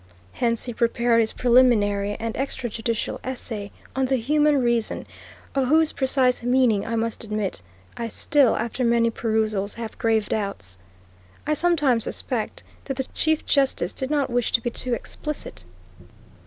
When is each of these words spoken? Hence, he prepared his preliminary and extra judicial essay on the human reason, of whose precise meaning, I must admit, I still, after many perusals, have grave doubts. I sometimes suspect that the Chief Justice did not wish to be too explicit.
Hence, 0.33 0.63
he 0.65 0.73
prepared 0.73 1.19
his 1.19 1.31
preliminary 1.31 2.15
and 2.19 2.35
extra 2.35 2.71
judicial 2.71 3.19
essay 3.23 3.71
on 3.95 4.05
the 4.07 4.15
human 4.15 4.57
reason, 4.59 5.05
of 5.53 5.67
whose 5.67 5.91
precise 5.91 6.41
meaning, 6.41 6.87
I 6.87 6.95
must 6.95 7.23
admit, 7.23 7.61
I 7.95 8.07
still, 8.07 8.55
after 8.55 8.83
many 8.83 9.11
perusals, 9.11 9.75
have 9.75 9.99
grave 9.99 10.27
doubts. 10.29 10.79
I 11.45 11.53
sometimes 11.53 12.05
suspect 12.05 12.63
that 12.85 12.97
the 12.97 13.03
Chief 13.13 13.45
Justice 13.45 13.93
did 13.93 14.09
not 14.09 14.31
wish 14.31 14.51
to 14.53 14.61
be 14.61 14.71
too 14.71 14.95
explicit. 14.95 15.65